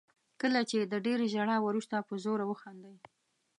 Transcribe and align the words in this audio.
کله 0.41 0.61
چې 0.69 0.77
د 0.91 0.93
ډېرې 1.05 1.25
ژړا 1.33 1.57
وروسته 1.61 1.95
په 2.07 2.13
زوره 2.23 2.45
وخاندئ. 2.47 2.95